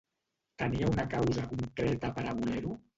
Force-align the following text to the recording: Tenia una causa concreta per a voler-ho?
Tenia 0.61 0.89
una 0.93 1.07
causa 1.13 1.47
concreta 1.55 2.15
per 2.21 2.29
a 2.35 2.39
voler-ho? 2.45 2.79